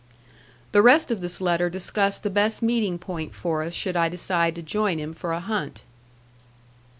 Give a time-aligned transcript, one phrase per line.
[0.71, 4.55] The rest of this letter discussed the best meeting point for us should I decide
[4.55, 5.83] to join him for a hunt.